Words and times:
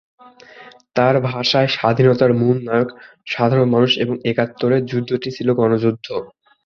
তাঁর 0.95 1.15
ভাষায়, 1.29 1.69
স্বাধীনতার 1.75 2.31
মূল 2.33 2.57
নায়ক 2.67 2.89
সাধারণ 3.27 3.67
মানুষ 3.69 3.91
এবং 4.03 4.15
একাত্তরের 4.25 4.81
যুদ্ধটি 4.85 5.29
ছিল 5.37 5.47
গণযুদ্ধ। 5.59 6.07